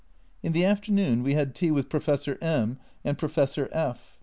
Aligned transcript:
In 0.41 0.53
the 0.53 0.65
afternoon 0.65 1.21
we 1.21 1.35
had 1.35 1.53
tea 1.53 1.69
with 1.69 1.87
Professor 1.87 2.39
A/ 2.41 2.75
and 3.05 3.17
Professor 3.19 3.69
F 3.71 4.17